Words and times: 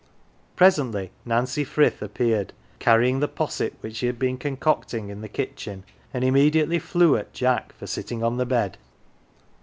Presently 0.55 1.11
Nancy 1.25 1.63
Frith 1.63 2.01
appeared, 2.01 2.53
carrying 2.79 3.19
the 3.19 3.27
posset 3.27 3.73
which 3.81 3.97
she 3.97 4.07
had 4.07 4.17
been 4.17 4.35
concocting 4.39 5.09
in 5.09 5.21
the 5.21 5.29
kitchen, 5.29 5.83
and 6.11 6.23
immediately 6.23 6.79
flew 6.79 7.15
at 7.15 7.33
Jack 7.33 7.71
for 7.73 7.85
sitting 7.85 8.23
on 8.23 8.37
the 8.37 8.45
bed. 8.47 8.79